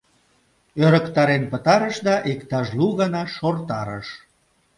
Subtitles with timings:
[0.85, 4.07] Ӧрыктарен пытарыш да иктаж лу гана шортарыш.